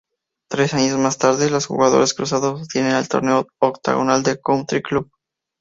[0.49, 5.11] Tres años más tarde las jugadoras cruzadas obtienen el "Torneo Octogonal del Country Club.